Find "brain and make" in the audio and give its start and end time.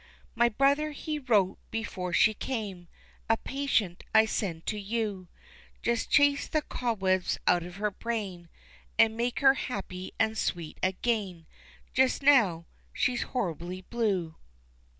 7.91-9.41